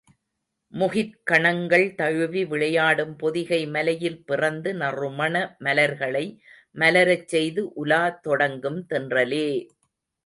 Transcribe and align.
முகிற் 0.73 1.11
கணங்கள் 1.23 1.85
தழுவி 1.95 2.41
விளையாடும் 2.43 3.13
பொதிகை 3.15 3.61
மலையில் 3.67 4.19
பிறந்து 4.23 4.71
நறுமண 4.73 5.35
மலர்களை 5.59 6.25
மலரச் 6.75 7.27
செய்து 7.27 7.63
உலா 7.75 8.03
தொடங்கும் 8.21 8.81
தென்றலே! 8.89 9.47